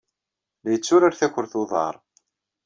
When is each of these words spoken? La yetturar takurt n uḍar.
La 0.61 0.69
yetturar 0.71 1.13
takurt 1.19 1.53
n 1.55 1.59
uḍar. 1.61 1.95